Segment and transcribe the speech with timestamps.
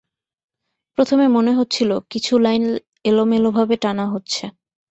[0.97, 2.63] প্রথমে মনে হচ্ছিল, কিছু লাইন
[3.05, 4.43] এলোমেলোভাবে টানা হচ্ছে।